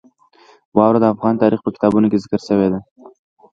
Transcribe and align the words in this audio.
واوره 0.77 0.99
د 1.01 1.05
افغان 1.13 1.35
تاریخ 1.43 1.59
په 1.63 1.69
کتابونو 1.75 2.09
کې 2.11 2.21
ذکر 2.23 2.39
شوی 2.47 2.67
دي. 2.71 2.79